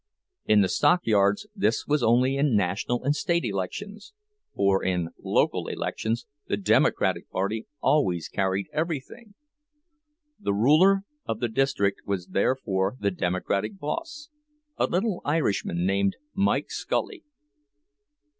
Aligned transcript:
In 0.45 0.61
the 0.61 0.67
stockyards 0.67 1.45
this 1.55 1.85
was 1.85 2.01
only 2.01 2.35
in 2.35 2.55
national 2.55 3.03
and 3.03 3.15
state 3.15 3.45
elections, 3.45 4.13
for 4.55 4.83
in 4.83 5.09
local 5.19 5.67
elections 5.67 6.25
the 6.47 6.57
Democratic 6.57 7.29
Party 7.29 7.67
always 7.81 8.27
carried 8.27 8.65
everything. 8.73 9.35
The 10.39 10.55
ruler 10.55 11.03
of 11.27 11.39
the 11.39 11.49
district 11.49 12.01
was 12.07 12.29
therefore 12.29 12.95
the 12.99 13.11
Democratic 13.11 13.77
boss, 13.77 14.29
a 14.75 14.87
little 14.87 15.21
Irishman 15.23 15.85
named 15.85 16.15
Mike 16.33 16.71
Scully. 16.71 17.23